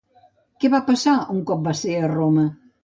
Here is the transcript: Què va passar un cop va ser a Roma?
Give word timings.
Què 0.63 0.71
va 0.75 0.81
passar 0.89 1.15
un 1.37 1.45
cop 1.51 1.63
va 1.71 1.77
ser 1.85 1.97
a 2.03 2.13
Roma? 2.19 2.51